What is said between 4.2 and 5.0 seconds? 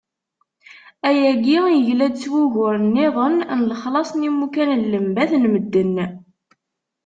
yimukan n